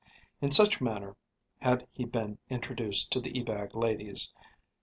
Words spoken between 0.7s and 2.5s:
manner had he been